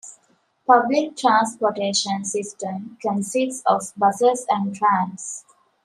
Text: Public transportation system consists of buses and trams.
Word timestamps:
Public 0.65 1.15
transportation 1.15 2.25
system 2.25 2.97
consists 3.03 3.61
of 3.67 3.93
buses 3.95 4.47
and 4.49 4.73
trams. 4.75 5.45